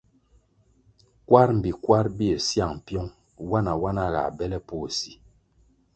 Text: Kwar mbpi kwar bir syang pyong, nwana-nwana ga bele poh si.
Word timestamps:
Kwar 1.27 1.49
mbpi 1.57 1.71
kwar 1.83 2.05
bir 2.17 2.37
syang 2.47 2.75
pyong, 2.85 3.11
nwana-nwana 3.45 4.03
ga 4.13 4.23
bele 4.37 4.59
poh 4.67 4.87
si. 4.97 5.11